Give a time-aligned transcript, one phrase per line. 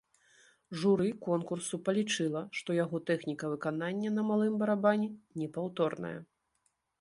[0.83, 5.09] Журы конкурсу палічыла, што яго тэхніка выканання на малым барабане
[5.43, 6.17] непаўторная.